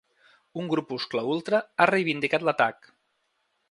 [0.63, 2.95] Un grupuscle ultra ha reivindicat l'atac.